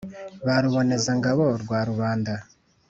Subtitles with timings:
[0.45, 2.33] ba ruboneza ngabo rwa rubanda